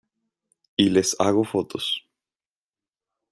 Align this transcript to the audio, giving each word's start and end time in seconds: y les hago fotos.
y 0.77 0.89
les 0.89 1.15
hago 1.19 1.43
fotos. 1.43 2.07